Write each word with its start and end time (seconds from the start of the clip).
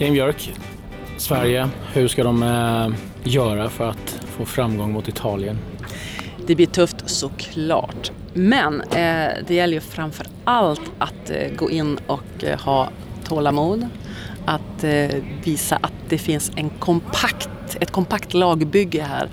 Jane 0.00 0.12
Björk, 0.12 0.52
Sverige, 1.16 1.68
hur 1.92 2.08
ska 2.08 2.24
de 2.24 2.42
eh, 2.42 2.88
göra 3.32 3.70
för 3.70 3.88
att 3.88 4.20
få 4.36 4.44
framgång 4.44 4.92
mot 4.92 5.08
Italien? 5.08 5.58
Det 6.46 6.54
blir 6.54 6.66
tufft 6.66 6.96
såklart. 7.06 8.10
Men 8.34 8.80
eh, 8.80 9.30
det 9.46 9.50
gäller 9.50 9.74
ju 9.74 9.80
framför 9.80 10.26
allt 10.44 10.90
att 10.98 11.30
eh, 11.30 11.56
gå 11.56 11.70
in 11.70 11.98
och 12.06 12.44
eh, 12.44 12.60
ha 12.60 12.88
tålamod. 13.24 13.86
Att 14.46 14.84
eh, 14.84 15.08
visa 15.44 15.76
att 15.76 15.92
det 16.08 16.18
finns 16.18 16.52
en 16.56 16.70
kompakt, 16.70 17.76
ett 17.80 17.90
kompakt 17.90 18.34
lagbygge 18.34 19.02
här. 19.02 19.28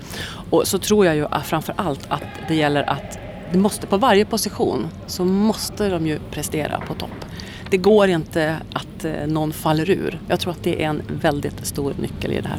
Och 0.50 0.66
så 0.66 0.78
tror 0.78 1.06
jag 1.06 1.16
ju 1.16 1.26
ah, 1.30 1.40
framför 1.40 1.74
allt 1.76 2.06
att 2.08 2.22
det 2.48 2.54
gäller 2.54 2.90
att 2.90 3.18
det 3.52 3.58
måste, 3.58 3.86
på 3.86 3.96
varje 3.96 4.24
position 4.24 4.86
så 5.06 5.24
måste 5.24 5.88
de 5.88 6.06
ju 6.06 6.18
prestera 6.30 6.80
på 6.80 6.94
topp. 6.94 7.24
Det 7.70 7.76
går 7.76 8.08
inte 8.08 8.56
att 8.72 8.95
Eh, 9.06 9.26
någon 9.26 9.52
faller 9.52 9.90
ur. 9.90 10.20
Jag 10.28 10.40
tror 10.40 10.52
att 10.52 10.62
det 10.62 10.82
är 10.82 10.88
en 10.88 11.02
väldigt 11.20 11.66
stor 11.66 11.94
nyckel 12.00 12.32
i 12.32 12.40
det 12.40 12.48
här. 12.48 12.58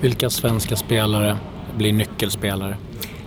Vilka 0.00 0.30
svenska 0.30 0.76
spelare 0.76 1.36
blir 1.76 1.92
nyckelspelare? 1.92 2.76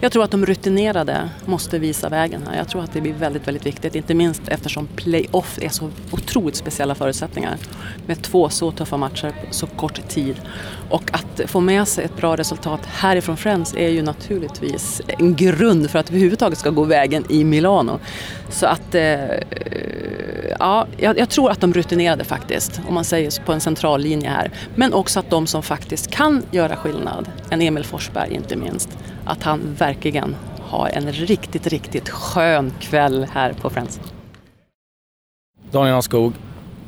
Jag 0.03 0.11
tror 0.11 0.23
att 0.23 0.31
de 0.31 0.45
rutinerade 0.45 1.29
måste 1.45 1.79
visa 1.79 2.09
vägen 2.09 2.43
här. 2.47 2.57
Jag 2.57 2.67
tror 2.67 2.83
att 2.83 2.93
det 2.93 3.01
blir 3.01 3.13
väldigt, 3.13 3.47
väldigt 3.47 3.65
viktigt. 3.65 3.95
Inte 3.95 4.13
minst 4.13 4.47
eftersom 4.47 4.87
playoff 4.95 5.59
är 5.61 5.69
så 5.69 5.89
otroligt 6.11 6.55
speciella 6.55 6.95
förutsättningar. 6.95 7.57
Med 8.05 8.21
två 8.21 8.49
så 8.49 8.71
tuffa 8.71 8.97
matcher 8.97 9.29
på 9.29 9.53
så 9.53 9.67
kort 9.67 10.09
tid. 10.09 10.35
Och 10.89 11.03
att 11.13 11.41
få 11.49 11.59
med 11.59 11.87
sig 11.87 12.05
ett 12.05 12.17
bra 12.17 12.35
resultat 12.35 12.85
härifrån 12.85 13.37
Friends 13.37 13.75
är 13.77 13.89
ju 13.89 14.01
naturligtvis 14.01 15.01
en 15.07 15.35
grund 15.35 15.89
för 15.89 15.99
att 15.99 16.09
överhuvudtaget 16.09 16.57
ska 16.57 16.69
gå 16.69 16.83
vägen 16.83 17.25
i 17.29 17.43
Milano. 17.43 17.99
Så 18.49 18.65
att, 18.65 18.95
eh, 18.95 19.15
ja, 20.59 20.87
jag, 20.97 21.19
jag 21.19 21.29
tror 21.29 21.51
att 21.51 21.61
de 21.61 21.73
rutinerade 21.73 22.23
faktiskt, 22.23 22.81
om 22.87 22.93
man 22.93 23.05
säger 23.05 23.43
på 23.45 23.53
en 23.53 23.61
central 23.61 24.01
linje 24.01 24.29
här. 24.29 24.51
Men 24.75 24.93
också 24.93 25.19
att 25.19 25.29
de 25.29 25.47
som 25.47 25.63
faktiskt 25.63 26.11
kan 26.11 26.43
göra 26.51 26.75
skillnad, 26.75 27.31
en 27.49 27.61
Emil 27.61 27.83
Forsberg 27.83 28.33
inte 28.33 28.55
minst, 28.55 28.89
att 29.25 29.43
han 29.43 29.75
verkligen 29.75 30.35
har 30.61 30.87
en 30.87 31.11
riktigt, 31.11 31.67
riktigt 31.67 32.09
skön 32.09 32.73
kväll 32.79 33.27
här 33.31 33.53
på 33.53 33.69
Friends. 33.69 33.99
Daniel 35.71 36.01
Skog, 36.01 36.33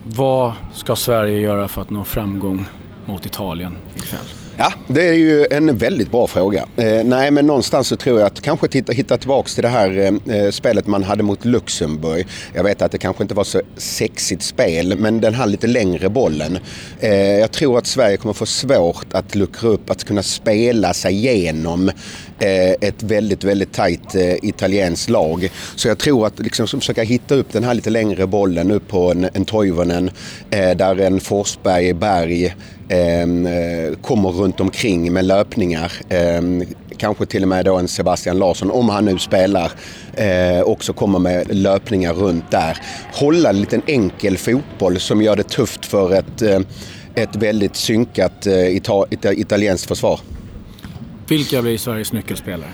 vad 0.03 0.53
ska 0.73 0.95
Sverige 0.95 1.39
göra 1.39 1.67
för 1.67 1.81
att 1.81 1.89
nå 1.89 2.03
framgång 2.03 2.65
mot 3.05 3.25
Italien 3.25 3.77
ikväll? 3.95 4.44
Ja, 4.57 4.73
det 4.87 5.07
är 5.07 5.13
ju 5.13 5.45
en 5.51 5.77
väldigt 5.77 6.11
bra 6.11 6.27
fråga. 6.27 6.65
Eh, 6.75 7.03
nej, 7.03 7.31
men 7.31 7.47
någonstans 7.47 7.87
så 7.87 7.95
tror 7.95 8.19
jag 8.19 8.27
att 8.27 8.41
kanske 8.41 8.67
titta, 8.67 8.91
hitta 8.91 9.17
tillbaka 9.17 9.49
till 9.49 9.63
det 9.63 9.69
här 9.69 9.97
eh, 9.97 10.35
eh, 10.35 10.51
spelet 10.51 10.87
man 10.87 11.03
hade 11.03 11.23
mot 11.23 11.45
Luxemburg. 11.45 12.27
Jag 12.53 12.63
vet 12.63 12.81
att 12.81 12.91
det 12.91 12.97
kanske 12.97 13.23
inte 13.23 13.35
var 13.35 13.43
så 13.43 13.61
sexigt 13.77 14.43
spel, 14.43 14.99
men 14.99 15.21
den 15.21 15.33
här 15.33 15.47
lite 15.47 15.67
längre 15.67 16.09
bollen. 16.09 16.59
Eh, 16.99 17.15
jag 17.15 17.51
tror 17.51 17.77
att 17.77 17.87
Sverige 17.87 18.17
kommer 18.17 18.33
få 18.33 18.45
svårt 18.45 19.13
att 19.13 19.35
luckra 19.35 19.69
upp, 19.69 19.89
att 19.89 20.03
kunna 20.03 20.23
spela 20.23 20.93
sig 20.93 21.13
igenom 21.13 21.91
Eh, 22.39 22.87
ett 22.87 23.03
väldigt, 23.03 23.43
väldigt 23.43 23.73
tajt 23.73 24.15
eh, 24.15 24.33
italienskt 24.41 25.09
lag. 25.09 25.51
Så 25.75 25.87
jag 25.87 25.97
tror 25.97 26.27
att 26.27 26.39
liksom 26.39 26.67
försöka 26.67 27.03
hitta 27.03 27.35
upp 27.35 27.53
den 27.53 27.63
här 27.63 27.73
lite 27.73 27.89
längre 27.89 28.27
bollen 28.27 28.71
upp 28.71 28.87
på 28.87 29.11
en, 29.11 29.29
en 29.33 29.45
Toivonen, 29.45 30.11
eh, 30.49 30.77
där 30.77 30.99
en 30.99 31.19
Forsberg, 31.19 31.93
Berg, 31.93 32.55
ehm, 32.89 33.47
kommer 34.01 34.29
runt 34.29 34.59
omkring 34.59 35.13
med 35.13 35.25
löpningar. 35.25 35.91
Ehm, 36.09 36.63
kanske 36.97 37.25
till 37.25 37.43
och 37.43 37.49
med 37.49 37.65
då 37.65 37.75
en 37.75 37.87
Sebastian 37.87 38.37
Larsson, 38.37 38.71
om 38.71 38.89
han 38.89 39.05
nu 39.05 39.17
spelar, 39.17 39.71
också 40.63 40.93
kommer 40.93 41.19
med 41.19 41.55
löpningar 41.55 42.13
runt 42.13 42.51
där. 42.51 42.77
Hålla 43.13 43.49
en 43.49 43.59
liten 43.59 43.81
enkel 43.87 44.37
fotboll 44.37 44.99
som 44.99 45.21
gör 45.21 45.35
det 45.35 45.43
tufft 45.43 45.85
för 45.85 46.13
ett, 46.13 46.65
ett 47.15 47.35
väldigt 47.35 47.75
synkat 47.75 48.47
italienskt 49.35 49.87
försvar. 49.87 50.19
Vilka 51.27 51.61
blir 51.61 51.77
Sveriges 51.77 52.13
nyckelspelare? 52.13 52.71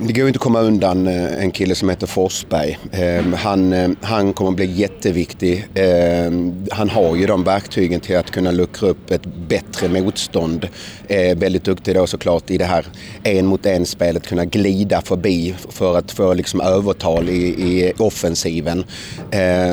Det 0.00 0.12
går 0.12 0.26
inte 0.26 0.36
att 0.36 0.42
komma 0.42 0.60
undan 0.60 1.06
eh, 1.06 1.42
en 1.42 1.50
kille 1.50 1.74
som 1.74 1.88
heter 1.88 2.06
Forsberg. 2.06 2.78
Ehm, 2.92 3.32
han, 3.32 3.72
eh, 3.72 3.90
han 4.02 4.32
kommer 4.32 4.50
att 4.50 4.56
bli 4.56 4.72
jätteviktig. 4.72 5.66
Ehm, 5.74 6.66
han 6.70 6.90
har 6.90 7.16
ju 7.16 7.26
de 7.26 7.44
verktygen 7.44 8.00
till 8.00 8.16
att 8.16 8.30
kunna 8.30 8.50
luckra 8.50 8.88
upp 8.88 9.10
ett 9.10 9.26
bättre 9.48 9.88
motstånd. 9.88 10.68
Ehm, 11.08 11.38
väldigt 11.38 11.64
duktig 11.64 11.94
då 11.94 12.06
såklart 12.06 12.50
i 12.50 12.58
det 12.58 12.64
här 12.64 12.86
en 13.22 13.46
mot 13.46 13.66
en 13.66 13.86
spelet, 13.86 14.26
kunna 14.26 14.44
glida 14.44 15.00
förbi 15.00 15.54
för 15.68 15.98
att 15.98 16.12
få 16.12 16.34
liksom 16.34 16.60
övertal 16.60 17.28
i, 17.28 17.46
i 17.46 17.92
offensiven. 17.98 18.84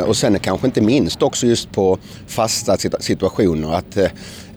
Och 0.06 0.18
sen 0.18 0.40
kanske 0.40 0.68
inte 0.68 0.82
minst 0.82 1.22
också 1.22 1.48
just 1.48 1.72
på 1.72 1.98
fasta 2.28 2.78
situationer. 3.00 3.74
att 3.74 3.98
eh, 3.98 4.08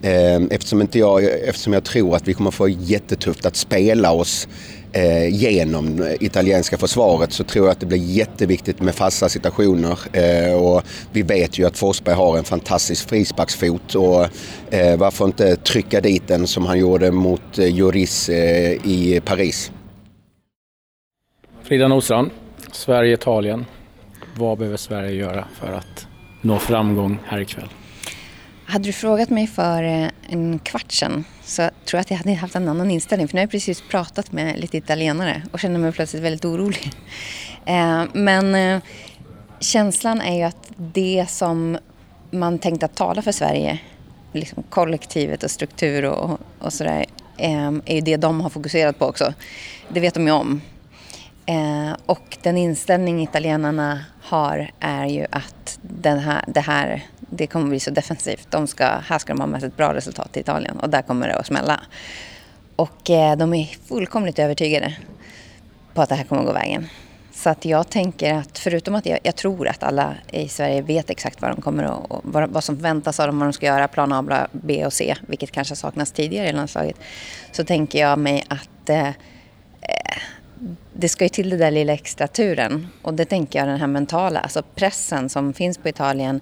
Ehm, 0.03 0.48
eftersom, 0.50 0.81
inte 0.81 0.98
jag, 0.98 1.25
eftersom 1.25 1.72
jag 1.72 1.84
tror 1.84 2.16
att 2.16 2.28
vi 2.28 2.34
kommer 2.34 2.50
få 2.50 2.69
jättetufft 2.69 3.47
att 3.47 3.56
spela 3.56 4.12
oss 4.12 4.48
eh, 4.92 5.28
genom 5.28 6.16
italienska 6.20 6.78
försvaret 6.78 7.32
så 7.32 7.44
tror 7.44 7.66
jag 7.66 7.72
att 7.72 7.81
det 7.81 7.86
blir 7.86 7.98
jätteviktigt 7.98 8.81
med 8.81 8.94
fasta 8.94 9.28
situationer. 9.28 9.98
Eh, 10.12 10.54
och 10.54 10.82
vi 11.12 11.22
vet 11.22 11.59
ju 11.59 11.66
att 11.66 11.78
Forsberg 11.78 12.14
har 12.14 12.38
en 12.38 12.44
fantastisk 12.44 13.09
frisparksfot 13.09 13.94
och 13.94 14.26
eh, 14.75 14.97
varför 14.98 15.25
inte 15.25 15.56
trycka 15.56 16.00
dit 16.00 16.28
den 16.28 16.47
som 16.47 16.66
han 16.66 16.78
gjorde 16.78 17.10
mot 17.10 17.59
eh, 17.59 17.65
eh, 17.65 18.72
i 18.86 19.20
Paris. 19.25 19.72
Frida 21.62 21.88
Nordstrand, 21.88 22.30
Sverige-Italien. 22.72 23.65
Vad 24.36 24.59
behöver 24.59 24.76
Sverige 24.76 25.12
göra 25.12 25.44
för 25.60 25.72
att 25.72 26.06
nå 26.42 26.59
framgång 26.59 27.19
här 27.25 27.41
ikväll? 27.41 27.69
Hade 28.71 28.84
du 28.84 28.93
frågat 28.93 29.31
mig 29.31 29.47
för 29.47 29.83
eh, 29.83 30.09
en 30.29 30.59
kvart 30.59 30.93
sedan 30.93 31.25
så 31.45 31.62
tror 31.62 31.99
jag 31.99 32.01
att 32.01 32.11
jag 32.11 32.19
hade 32.19 32.34
haft 32.34 32.55
en 32.55 32.69
annan 32.69 32.91
inställning. 32.91 33.29
För 33.29 33.34
nu 33.34 33.39
har 33.39 33.43
jag 33.43 33.51
precis 33.51 33.83
pratat 33.89 34.33
med 34.33 34.59
lite 34.59 34.77
italienare 34.77 35.43
och 35.53 35.61
känner 35.61 35.79
mig 35.79 35.93
plötsligt 35.93 36.23
väldigt 36.23 36.45
orolig. 36.45 36.93
Eh, 37.65 38.05
men 38.12 38.55
eh, 38.55 38.83
känslan 39.61 40.21
är 40.21 40.37
ju 40.37 40.43
att 40.43 40.73
det 40.77 41.27
som 41.28 41.78
man 42.31 42.59
tänkte 42.59 42.87
att 42.87 42.95
tala 42.95 43.23
för 43.23 43.33
Sverige, 43.33 43.78
liksom 44.33 44.62
kollektivet 44.62 45.43
och 45.43 45.51
struktur 45.51 46.05
och, 46.05 46.41
och 46.59 46.73
sådär, 46.73 47.05
är 47.37 47.95
ju 47.95 48.01
det 48.01 48.17
de 48.17 48.41
har 48.41 48.51
fokuserat 48.51 48.99
på 48.99 49.07
också. 49.07 49.34
Det 49.89 50.01
vet 50.01 50.15
de 50.15 50.27
ju 50.27 50.33
om. 50.33 50.61
Eh, 51.48 51.97
och 52.06 52.38
den 52.42 52.56
inställning 52.56 53.22
italienarna 53.22 54.04
har 54.22 54.70
är 54.81 55.06
ju 55.06 55.26
att 55.31 55.78
den 55.82 56.19
här, 56.19 56.44
det 56.47 56.60
här 56.60 57.03
det 57.20 57.47
kommer 57.47 57.69
bli 57.69 57.81
så 57.81 57.91
defensivt. 57.91 58.50
De 58.50 58.66
ska, 58.66 58.86
här 58.86 59.19
ska 59.19 59.32
de 59.32 59.41
ha 59.41 59.47
med 59.47 59.60
sig 59.60 59.69
ett 59.69 59.76
bra 59.76 59.94
resultat 59.94 60.32
till 60.32 60.41
Italien 60.41 60.81
och 60.81 60.91
där 60.91 61.03
kommer 61.03 61.28
det 61.28 61.34
att 61.34 61.47
smälla. 61.47 61.81
Och 62.76 63.10
eh, 63.10 63.36
de 63.36 63.54
är 63.54 63.64
fullkomligt 63.88 64.38
övertygade 64.38 64.97
på 65.94 66.03
att 66.03 66.09
det 66.09 66.14
här 66.14 66.25
kommer 66.25 66.42
att 66.42 66.48
gå 66.48 66.53
vägen. 66.54 66.88
Så 67.32 67.50
att 67.50 67.65
jag 67.65 67.91
tänker 67.91 68.34
att 68.34 68.59
förutom 68.59 68.94
att 68.94 69.06
jag, 69.06 69.19
jag, 69.22 69.36
tror 69.36 69.69
att 69.69 69.82
alla 69.82 70.15
i 70.30 70.48
Sverige 70.48 70.82
vet 70.82 71.10
exakt 71.10 71.42
vad, 71.42 71.50
de 71.50 71.62
kommer 71.62 71.82
att, 71.84 72.20
vad, 72.22 72.50
vad 72.50 72.65
som 72.65 72.76
väntas 72.76 73.20
av 73.20 73.26
dem, 73.26 73.38
vad 73.38 73.48
de 73.48 73.53
ska 73.53 73.66
göra, 73.66 73.88
plan 73.88 74.12
A, 74.12 74.48
B 74.53 74.86
och 74.86 74.92
C, 74.92 75.15
vilket 75.20 75.50
kanske 75.50 75.76
saknas 75.76 76.12
tidigare 76.12 76.48
i 76.48 76.53
landslaget, 76.53 76.97
så 77.53 77.65
tänker 77.65 77.98
jag 78.00 78.19
mig 78.19 78.44
att 78.48 78.91
eh, 78.91 79.10
det 81.00 81.09
ska 81.09 81.25
ju 81.25 81.28
till 81.28 81.50
det 81.50 81.56
där 81.56 81.70
lilla 81.70 81.92
extra 81.92 82.26
turen 82.26 82.88
och 83.03 83.14
det 83.14 83.25
tänker 83.25 83.59
jag 83.59 83.69
den 83.69 83.81
här 83.81 83.86
mentala, 83.86 84.41
alltså 84.41 84.62
pressen 84.75 85.28
som 85.28 85.53
finns 85.53 85.78
på 85.78 85.88
Italien 85.88 86.41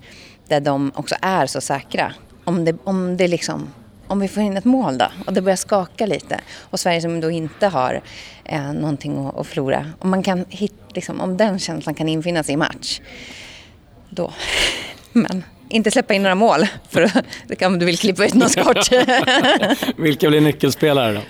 där 0.48 0.60
de 0.60 0.92
också 0.94 1.14
är 1.22 1.46
så 1.46 1.60
säkra. 1.60 2.14
Om 2.44 2.64
det, 2.64 2.76
om 2.84 3.16
det 3.16 3.28
liksom 3.28 3.68
om 4.06 4.20
vi 4.20 4.28
får 4.28 4.42
in 4.42 4.56
ett 4.56 4.64
mål 4.64 4.98
då 4.98 5.06
och 5.26 5.32
det 5.32 5.42
börjar 5.42 5.56
skaka 5.56 6.06
lite 6.06 6.40
och 6.60 6.80
Sverige 6.80 7.00
som 7.00 7.20
då 7.20 7.30
inte 7.30 7.66
har 7.66 8.00
eh, 8.44 8.72
någonting 8.72 9.26
att, 9.26 9.36
att 9.36 9.46
förlora. 9.46 9.86
Om, 9.98 10.10
man 10.10 10.22
kan 10.22 10.44
hit, 10.48 10.74
liksom, 10.94 11.20
om 11.20 11.36
den 11.36 11.58
känslan 11.58 11.94
kan 11.94 12.08
infinna 12.08 12.42
sig 12.42 12.54
i 12.54 12.56
match, 12.56 13.00
då. 14.10 14.32
Men 15.12 15.44
inte 15.68 15.90
släppa 15.90 16.14
in 16.14 16.22
några 16.22 16.34
mål, 16.34 16.66
för 16.88 17.10
kan 17.58 17.72
om 17.72 17.78
du 17.78 17.86
vill 17.86 17.98
klippa 17.98 18.24
ut 18.24 18.34
någon 18.34 18.50
skott. 18.50 18.90
Vilka 19.96 20.28
blir 20.28 20.40
nyckelspelare 20.40 21.12
då? 21.12 21.20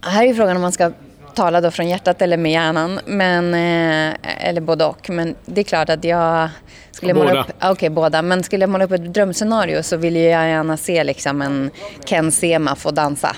Här 0.00 0.26
är 0.26 0.34
frågan 0.34 0.56
om 0.56 0.62
man 0.62 0.72
ska 0.72 0.92
tala 1.34 1.60
då 1.60 1.70
från 1.70 1.88
hjärtat 1.88 2.22
eller 2.22 2.36
med 2.36 2.52
hjärnan, 2.52 3.00
men, 3.06 3.54
eh, 3.54 4.48
eller 4.48 4.60
både 4.60 4.84
och. 4.84 5.10
Men 5.10 5.34
det 5.46 5.60
är 5.60 5.64
klart 5.64 5.90
att 5.90 6.04
jag 6.04 6.48
skulle 6.90 7.14
båda. 7.14 7.28
måla 7.28 7.40
upp, 7.40 7.72
okay, 7.72 7.88
båda, 7.88 8.22
men 8.22 8.42
skulle 8.42 8.62
jag 8.62 8.70
måla 8.70 8.84
upp 8.84 8.92
ett 8.92 9.14
drömscenario 9.14 9.82
så 9.82 9.96
vill 9.96 10.16
jag 10.16 10.48
gärna 10.48 10.76
se 10.76 11.04
liksom 11.04 11.42
en 11.42 11.70
Ken 12.04 12.32
Sema 12.32 12.76
få 12.76 12.90
dansa. 12.90 13.36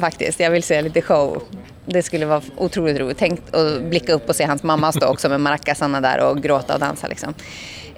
Faktiskt, 0.00 0.40
jag 0.40 0.50
vill 0.50 0.62
se 0.62 0.82
lite 0.82 1.02
show. 1.02 1.42
Det 1.86 2.02
skulle 2.02 2.26
vara 2.26 2.42
otroligt 2.56 2.98
roligt. 2.98 3.18
Tänk 3.18 3.40
att 3.54 3.82
blicka 3.82 4.12
upp 4.12 4.28
och 4.28 4.36
se 4.36 4.44
hans 4.44 4.62
mamma 4.62 4.92
stå 4.92 5.06
också 5.06 5.28
med 5.28 5.40
maracasarna 5.40 6.00
där 6.00 6.30
och 6.30 6.42
gråta 6.42 6.74
och 6.74 6.80
dansa 6.80 7.08
liksom. 7.08 7.34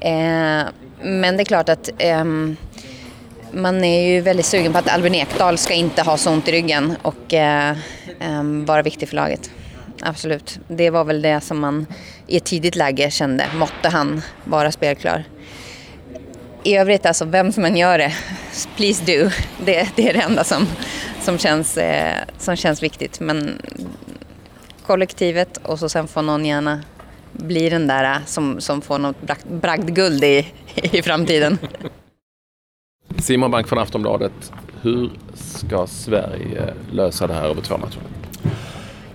Eh, 0.01 0.63
men 1.03 1.37
det 1.37 1.43
är 1.43 1.45
klart 1.45 1.69
att 1.69 1.91
eh, 1.99 2.25
man 3.53 3.85
är 3.85 4.09
ju 4.09 4.21
väldigt 4.21 4.47
sugen 4.47 4.73
på 4.73 4.79
att 4.79 4.89
Albin 4.89 5.15
Ekdal 5.15 5.59
ska 5.59 5.75
inte 5.75 6.03
ha 6.03 6.17
så 6.17 6.31
ont 6.31 6.49
i 6.49 6.53
ryggen 6.53 6.97
och 7.03 7.35
eh, 7.35 7.77
Ehm, 8.21 8.65
vara 8.65 8.83
viktig 8.83 9.09
för 9.09 9.17
laget. 9.17 9.51
Absolut. 10.01 10.59
Det 10.69 10.91
var 10.91 11.05
väl 11.05 11.23
det 11.23 11.41
som 11.41 11.61
man 11.61 11.87
i 12.27 12.37
ett 12.37 12.45
tidigt 12.45 12.77
läge 12.77 13.11
kände. 13.11 13.47
Måtte 13.55 13.89
han 13.89 14.23
vara 14.45 14.73
spelklar? 14.73 15.25
i 16.63 16.77
övrigt, 16.77 17.07
alltså 17.07 17.25
vem 17.25 17.53
som 17.53 17.65
än 17.65 17.77
gör 17.77 17.99
det, 17.99 18.13
please 18.77 19.05
do. 19.05 19.31
Det, 19.65 19.89
det 19.97 20.09
är 20.09 20.13
det 20.13 20.21
enda 20.21 20.45
som, 20.45 20.67
som, 21.21 21.39
känns, 21.39 21.77
eh, 21.77 22.15
som 22.39 22.57
känns 22.57 22.83
viktigt. 22.83 23.21
Men 23.21 23.63
kollektivet 24.87 25.57
och 25.57 25.79
så 25.79 25.89
sen 25.89 26.09
får 26.09 26.23
någon 26.23 26.45
gärna 26.45 26.81
bli 27.33 27.69
den 27.69 27.87
där 27.87 28.05
eh, 28.05 28.25
som, 28.27 28.61
som 28.61 28.81
får 28.81 28.99
något 28.99 29.17
bragdguld 29.51 30.25
i, 30.25 30.47
i 30.75 31.03
framtiden. 31.03 31.59
Simon 33.19 33.51
Bank 33.51 33.69
från 33.69 33.79
Aftonbladet. 33.79 34.53
Hur 34.83 35.11
ska 35.35 35.87
Sverige 35.87 36.75
lösa 36.93 37.27
det 37.27 37.35
här 37.35 37.49
över 37.49 37.63
två 37.63 37.79
matcher? 37.79 38.01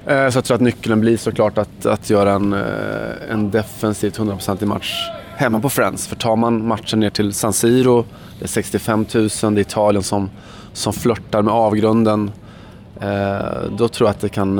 Eh, 0.05 0.29
så 0.29 0.37
jag 0.37 0.45
tror 0.45 0.55
att 0.55 0.61
nyckeln 0.61 1.01
blir 1.01 1.17
såklart 1.17 1.57
att, 1.57 1.85
att 1.85 2.09
göra 2.09 2.31
en, 2.31 2.53
eh, 2.53 3.31
en 3.31 3.51
defensivt 3.51 4.19
100% 4.19 4.65
match 4.65 5.09
hemma 5.35 5.59
på 5.59 5.69
Friends. 5.69 6.07
För 6.07 6.15
tar 6.15 6.35
man 6.35 6.67
matchen 6.67 6.99
ner 6.99 7.09
till 7.09 7.33
San 7.33 7.53
Siro, 7.53 8.05
det 8.39 8.45
är 8.45 8.47
65 8.47 9.05
000, 9.13 9.29
det 9.29 9.45
är 9.45 9.59
Italien 9.59 10.03
som, 10.03 10.29
som 10.73 10.93
flörtar 10.93 11.41
med 11.41 11.53
avgrunden. 11.53 12.31
Eh, 13.01 13.69
då 13.77 13.87
tror 13.87 14.07
jag 14.07 14.13
att 14.13 14.21
det 14.21 14.29
kan 14.29 14.59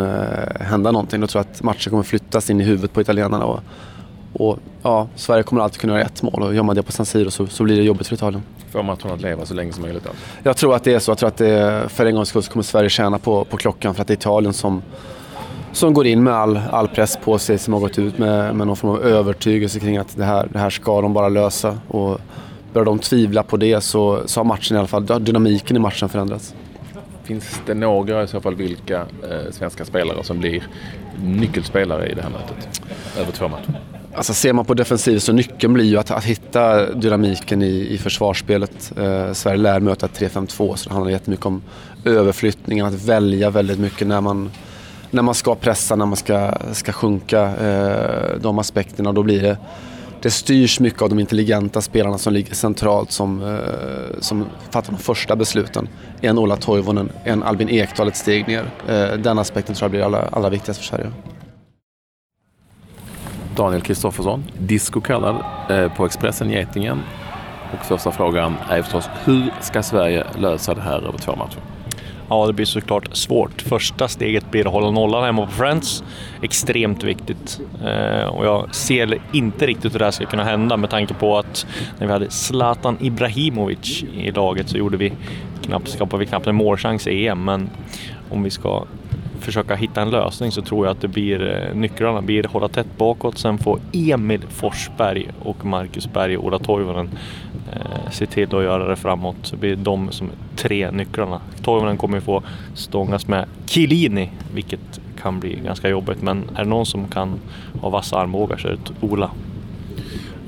hända 0.60 0.92
någonting. 0.92 1.22
Då 1.22 1.28
tror 1.28 1.44
jag 1.46 1.52
att 1.52 1.64
matchen 1.64 1.90
kommer 1.90 2.04
flyttas 2.04 2.50
in 2.50 2.62
i 2.62 2.64
huvudet 2.64 2.94
på 2.94 3.02
italienarna. 3.02 3.46
Och, 3.46 3.60
och 4.34 4.60
ja, 4.82 5.08
Sverige 5.16 5.44
kommer 5.44 5.62
alltid 5.62 5.82
kunna 5.82 5.94
göra 5.94 6.06
ett 6.06 6.22
mål 6.22 6.44
och 6.44 6.56
gör 6.56 6.64
man 6.64 6.76
det 6.76 6.84
på 6.84 6.92
San 6.92 7.06
Siro 7.06 7.32
så, 7.32 7.48
så 7.48 7.64
blir 7.64 7.78
det 7.78 7.84
jobbigt 7.84 8.08
för 8.08 8.16
Italien. 8.16 8.44
Får 8.74 8.84
matchen 8.84 9.12
att 9.12 9.22
leva 9.22 9.46
så 9.46 9.54
länge 9.54 9.74
som 9.74 9.82
möjligt 9.82 10.08
alltså? 10.08 10.24
Jag 10.44 10.58
tror 10.58 10.76
att 10.76 10.84
det 10.84 10.94
är 10.94 11.00
så. 11.00 11.12
Jag 11.12 11.18
tror 11.18 11.28
att 11.28 11.38
det, 11.38 11.86
för 11.90 12.06
en 12.06 12.16
gångs 12.16 12.30
skull 12.30 12.44
så 12.44 12.52
kommer 12.52 12.64
Sverige 12.64 12.90
tjäna 12.90 13.20
på, 13.20 13.46
på 13.46 13.58
klockan 13.58 13.96
för 13.96 14.02
att 14.02 14.08
det 14.08 14.14
är 14.14 14.18
Italien 14.18 14.54
som, 14.54 14.82
som 15.72 15.94
går 15.94 16.08
in 16.08 16.24
med 16.24 16.34
all, 16.34 16.58
all 16.72 16.88
press 16.88 17.18
på 17.24 17.40
sig, 17.40 17.58
som 17.58 17.74
har 17.74 17.80
gått 17.80 18.00
ut 18.00 18.18
med, 18.18 18.56
med 18.56 18.68
någon 18.68 18.76
form 18.76 18.92
av 18.92 19.04
övertygelse 19.04 19.80
kring 19.80 19.98
att 19.98 20.18
det 20.18 20.26
här, 20.26 20.48
det 20.52 20.60
här 20.60 20.70
ska 20.70 21.02
de 21.02 21.14
bara 21.14 21.30
lösa. 21.30 21.78
Och 21.88 22.22
börjar 22.74 22.86
de 22.86 23.00
tvivla 23.00 23.44
på 23.44 23.58
det 23.58 23.82
så, 23.82 24.22
så 24.26 24.40
har 24.40 24.46
matchen 24.46 24.76
i 24.78 24.80
alla 24.80 24.88
fall, 24.88 25.24
dynamiken 25.24 25.78
i 25.78 25.80
matchen 25.80 26.10
förändrats. 26.10 26.56
Finns 27.24 27.62
det 27.66 27.74
några, 27.74 28.24
i 28.24 28.28
så 28.28 28.42
fall 28.42 28.56
vilka, 28.56 29.00
eh, 29.02 29.52
svenska 29.52 29.86
spelare 29.86 30.24
som 30.24 30.40
blir 30.40 30.64
nyckelspelare 31.24 32.08
i 32.08 32.14
det 32.14 32.22
här 32.22 32.30
mötet? 32.30 32.82
Över 33.20 33.32
två 33.32 33.48
matcher. 33.48 33.93
Alltså 34.16 34.34
ser 34.34 34.54
man 34.54 34.66
på 34.66 34.74
defensiv 34.74 35.20
så 35.20 35.34
nyckeln 35.34 35.74
blir 35.74 35.86
ju 35.86 35.98
att, 35.98 36.12
att 36.12 36.24
hitta 36.24 36.94
dynamiken 36.94 37.62
i, 37.62 37.88
i 37.90 37.98
försvarsspelet. 37.98 38.92
Eh, 38.98 39.34
Sverige 39.34 39.58
lär 39.58 39.80
möta 39.80 40.08
3-5-2 40.08 40.76
så 40.76 40.90
det 40.90 40.94
handlar 40.94 41.12
jättemycket 41.12 41.46
om 41.46 41.62
överflyttningen, 42.06 42.86
att 42.86 42.94
välja 42.94 43.50
väldigt 43.50 43.80
mycket 43.80 44.08
när 44.08 44.22
man, 44.22 44.52
när 45.12 45.22
man 45.22 45.34
ska 45.34 45.56
pressa, 45.56 45.96
när 45.96 46.06
man 46.06 46.16
ska, 46.16 46.54
ska 46.72 46.92
sjunka. 46.92 47.42
Eh, 47.42 48.40
de 48.42 48.60
aspekterna. 48.60 49.14
Då 49.14 49.24
blir 49.24 49.42
det, 49.42 49.58
det 50.22 50.32
styrs 50.32 50.80
mycket 50.80 51.02
av 51.02 51.10
de 51.10 51.20
intelligenta 51.20 51.82
spelarna 51.82 52.18
som 52.18 52.34
ligger 52.34 52.56
centralt 52.56 53.12
som, 53.12 53.44
eh, 53.44 54.20
som 54.20 54.46
fattar 54.70 54.92
de 54.92 54.98
första 54.98 55.36
besluten. 55.36 55.88
En 56.22 56.38
Ola 56.38 56.56
Toivonen, 56.56 57.10
en 57.24 57.44
Albin 57.44 57.70
Ekdal 57.70 58.08
ett 58.08 58.18
steg 58.18 58.48
ner. 58.48 58.66
Eh, 58.88 59.18
den 59.18 59.40
aspekten 59.40 59.76
tror 59.76 59.86
jag 59.86 59.92
blir 59.92 60.02
allra, 60.02 60.28
allra 60.32 60.50
viktigast 60.50 60.80
för 60.80 60.88
Sverige. 60.88 61.12
Daniel 63.56 63.82
Kristoffersson, 63.82 64.44
Disco 64.58 65.02
kallad, 65.02 65.36
eh, 65.70 65.94
på 65.94 66.06
Expressen 66.06 66.50
Getingen. 66.50 67.02
Och 67.74 67.86
första 67.86 68.12
frågan 68.12 68.56
är 68.70 68.82
förstås, 68.82 69.10
hur 69.26 69.54
ska 69.62 69.84
Sverige 69.84 70.24
lösa 70.38 70.74
det 70.74 70.82
här 70.82 71.08
över 71.08 71.18
två 71.18 71.36
matcher? 71.36 71.60
Ja, 72.30 72.48
det 72.48 72.54
blir 72.54 72.66
såklart 72.66 73.16
svårt. 73.16 73.62
Första 73.62 74.08
steget 74.08 74.52
blir 74.52 74.68
att 74.68 74.74
hålla 74.74 74.92
nollan 74.92 75.24
hemma 75.24 75.46
på 75.46 75.52
Friends. 75.52 76.04
Extremt 76.42 77.04
viktigt. 77.04 77.60
Eh, 77.86 78.26
och 78.26 78.46
jag 78.46 78.76
ser 78.76 79.22
inte 79.32 79.68
riktigt 79.68 79.94
hur 79.94 80.00
det 80.00 80.06
här 80.06 80.12
ska 80.12 80.26
kunna 80.26 80.44
hända 80.44 80.78
med 80.78 80.90
tanke 80.90 81.14
på 81.14 81.38
att 81.38 81.66
när 82.00 82.08
vi 82.08 82.14
hade 82.14 82.30
Zlatan 82.30 82.98
Ibrahimovic 83.02 84.04
i 84.04 84.32
laget 84.32 84.70
så 84.70 84.78
gjorde 84.78 84.98
vi 84.98 85.14
knappt, 85.64 85.90
skapade 85.90 86.20
vi 86.20 86.26
knappt 86.26 86.48
en 86.48 86.56
målchans 86.56 87.08
i 87.08 87.28
EM. 87.28 87.46
Men 87.46 87.70
om 88.30 88.44
vi 88.44 88.50
ska 88.50 88.84
försöka 89.46 89.76
hitta 89.76 90.02
en 90.02 90.10
lösning 90.10 90.52
så 90.52 90.62
tror 90.62 90.86
jag 90.86 90.92
att 90.92 91.02
det 91.02 91.08
blir 91.08 91.68
eh, 91.70 91.76
nycklarna 91.76 92.22
blir 92.22 92.44
hålla 92.44 92.68
tätt 92.68 92.98
bakåt. 92.98 93.38
Sen 93.38 93.58
får 93.58 93.80
Emil 93.94 94.42
Forsberg 94.50 95.32
och 95.44 95.66
Marcus 95.66 96.14
Berg 96.14 96.38
och 96.38 96.46
Ola 96.46 96.60
Toivonen 96.60 97.10
eh, 97.74 98.12
se 98.12 98.26
till 98.26 98.56
att 98.56 98.64
göra 98.64 98.88
det 98.88 98.96
framåt. 98.96 99.36
Så 99.42 99.56
blir 99.56 99.76
de 99.76 100.12
som 100.12 100.30
tre 100.56 100.92
nycklarna. 100.92 101.42
Toivonen 101.62 101.98
kommer 101.98 102.18
ju 102.18 102.22
få 102.22 102.44
stångas 102.74 103.28
med 103.28 103.46
Kilini, 103.66 104.30
vilket 104.54 105.02
kan 105.22 105.40
bli 105.40 105.60
ganska 105.66 105.90
jobbigt. 105.90 106.22
Men 106.22 106.44
är 106.56 106.64
det 106.64 106.70
någon 106.70 106.86
som 106.86 107.08
kan 107.08 107.40
ha 107.82 107.90
vassa 107.90 108.18
armbågar 108.18 108.58
så 108.58 108.68
är 108.68 108.72
det 108.72 109.08
Ola. 109.08 109.32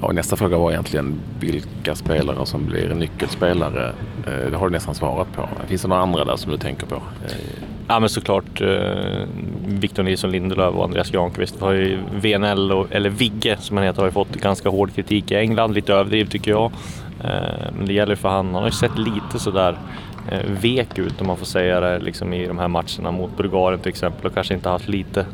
Och 0.06 0.16
nästa 0.16 0.36
fråga 0.36 0.57
var 0.57 0.72
egentligen 0.72 1.19
vilka 1.40 1.96
spelare 1.96 2.46
som 2.46 2.66
blir 2.66 2.94
nyckelspelare. 2.94 3.94
Eh, 4.28 4.52
det 4.52 4.57
har 4.57 4.69
du 4.69 4.72
nästan 4.72 4.96
svarat 4.96 5.34
på. 5.36 5.50
Finns 5.68 5.81
det 5.81 5.88
några 5.88 6.02
andra 6.02 6.25
där 6.25 6.36
som 6.36 6.52
du 6.52 6.57
tänker 6.57 6.86
på? 6.86 6.96
Eh, 6.96 7.31
ja 7.88 8.00
men 8.00 8.10
såklart 8.10 8.62
eh, 8.62 9.28
Victor 9.68 10.04
Nilsson 10.04 10.31
Lindelöf 10.31 10.75
och 10.75 10.84
Andreas 10.84 11.12
Granqvist 11.12 11.62
har 11.62 11.72
ju 11.72 12.00
VNL, 12.22 12.72
och, 12.72 12.88
eller 12.92 13.10
Vigge 13.10 13.57
som 13.60 13.78
han 13.78 13.86
heter, 13.86 14.00
har 14.00 14.07
ju 14.07 14.12
fått 14.13 14.36
ganska 14.36 14.69
hård 14.69 14.96
kritik 14.96 15.31
i 15.31 15.36
England. 15.36 15.74
Lite 15.74 15.94
överdrivet 15.94 16.31
tycker 16.31 16.51
jag. 16.51 16.72
Eh, 17.24 17.72
men 17.78 17.86
det 17.86 17.94
gäller 17.94 18.16
för 18.16 18.30
han. 18.30 18.46
Han 18.46 18.56
har 18.56 18.66
ju 18.66 18.72
sett 18.72 18.98
lite 18.98 19.40
sådär 19.40 19.78
eh, 20.31 20.51
vek 20.62 20.98
ut 20.98 21.22
om 21.22 21.28
man 21.28 21.38
får 21.38 21.46
säga 21.46 21.80
det 21.80 22.00
liksom 22.00 22.34
i 22.34 22.48
de 22.48 22.58
här 22.58 22.68
matcherna 22.68 23.12
mot 23.12 23.38
Bulgarien 23.38 23.80
till 23.80 23.90
exempel 23.90 24.25
och 24.25 24.34
kanske 24.34 24.54
inte 24.54 24.69
haft 24.69 24.88
lite 24.88 25.25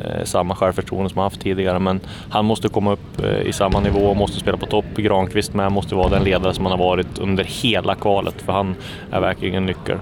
Eh, 0.00 0.24
samma 0.24 0.54
självförtroende 0.54 1.10
som 1.10 1.18
han 1.18 1.24
haft 1.24 1.40
tidigare. 1.40 1.78
Men 1.78 2.00
han 2.30 2.44
måste 2.44 2.68
komma 2.68 2.92
upp 2.92 3.24
eh, 3.24 3.40
i 3.40 3.52
samma 3.52 3.80
nivå 3.80 4.00
och 4.00 4.16
måste 4.16 4.40
spela 4.40 4.56
på 4.56 4.66
topp. 4.66 4.84
Granqvist 4.96 5.54
med 5.54 5.72
måste 5.72 5.94
vara 5.94 6.08
den 6.08 6.24
ledare 6.24 6.54
som 6.54 6.66
han 6.66 6.78
har 6.78 6.86
varit 6.86 7.18
under 7.18 7.44
hela 7.44 7.94
kvalet 7.94 8.42
för 8.42 8.52
han 8.52 8.74
är 9.10 9.20
verkligen 9.20 9.54
en 9.54 9.66
nyckel. 9.66 9.98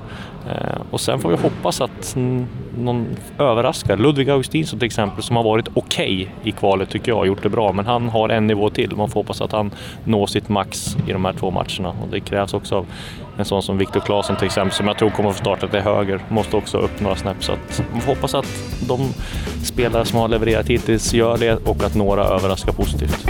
Eh, 0.50 0.80
och 0.90 1.00
sen 1.00 1.18
får 1.18 1.28
vi 1.28 1.36
hoppas 1.36 1.80
att 1.80 2.16
någon 2.78 3.06
överraskar. 3.38 3.96
Ludvig 3.96 4.30
Augustinsson 4.30 4.78
till 4.78 4.86
exempel 4.86 5.22
som 5.22 5.36
har 5.36 5.42
varit 5.42 5.68
okej 5.74 6.28
okay 6.42 6.50
i 6.50 6.52
kvalet 6.52 6.90
tycker 6.90 7.12
jag, 7.12 7.26
gjort 7.26 7.42
det 7.42 7.48
bra. 7.48 7.72
Men 7.72 7.86
han 7.86 8.08
har 8.08 8.28
en 8.28 8.46
nivå 8.46 8.70
till. 8.70 8.96
Man 8.96 9.08
får 9.08 9.20
hoppas 9.20 9.40
att 9.40 9.52
han 9.52 9.70
når 10.04 10.26
sitt 10.26 10.48
max 10.48 10.96
i 11.08 11.12
de 11.12 11.24
här 11.24 11.32
två 11.32 11.50
matcherna. 11.50 11.88
Och 11.88 12.08
det 12.10 12.20
krävs 12.20 12.54
också 12.54 12.76
av 12.76 12.86
en 13.38 13.44
sån 13.44 13.62
som 13.62 13.78
Viktor 13.78 14.00
Claesson 14.00 14.36
till 14.36 14.46
exempel, 14.46 14.72
som 14.72 14.86
jag 14.86 14.98
tror 14.98 15.10
kommer 15.10 15.30
att 15.30 15.36
få 15.36 15.40
starta 15.40 15.68
till 15.68 15.80
höger, 15.80 16.20
måste 16.28 16.56
också 16.56 16.78
upp 16.78 17.00
några 17.00 17.16
snäpp. 17.16 17.44
Så 17.44 17.52
att 17.52 17.82
man 17.92 18.00
får 18.00 18.14
hoppas 18.14 18.34
att 18.34 18.46
de 18.88 19.12
spelare 19.64 20.04
som 20.04 20.18
har 20.18 20.28
levererat 20.28 20.66
hittills 20.66 21.14
gör 21.14 21.38
det 21.38 21.56
och 21.68 21.84
att 21.84 21.94
några 21.94 22.24
överraskar 22.24 22.72
positivt. 22.72 23.26